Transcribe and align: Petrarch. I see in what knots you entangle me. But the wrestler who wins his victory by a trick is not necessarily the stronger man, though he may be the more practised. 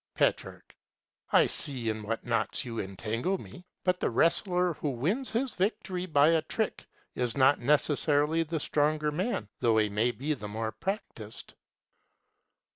Petrarch. 0.15 0.75
I 1.31 1.45
see 1.45 1.87
in 1.89 2.01
what 2.01 2.25
knots 2.25 2.65
you 2.65 2.79
entangle 2.79 3.37
me. 3.37 3.67
But 3.83 3.99
the 3.99 4.09
wrestler 4.09 4.73
who 4.73 4.89
wins 4.89 5.29
his 5.29 5.53
victory 5.53 6.07
by 6.07 6.29
a 6.29 6.41
trick 6.41 6.87
is 7.13 7.37
not 7.37 7.59
necessarily 7.59 8.41
the 8.41 8.59
stronger 8.59 9.11
man, 9.11 9.47
though 9.59 9.77
he 9.77 9.89
may 9.89 10.09
be 10.09 10.33
the 10.33 10.47
more 10.47 10.71
practised. 10.71 11.53